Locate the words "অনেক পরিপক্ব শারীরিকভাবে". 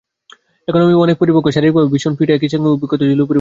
0.93-1.87